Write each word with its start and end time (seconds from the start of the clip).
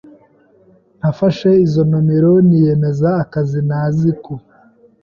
Nafashe 0.99 1.49
izo 1.65 1.81
nimero 1.89 2.31
niyemeza 2.47 3.09
akazi 3.23 3.59
ntaziko 3.67 4.31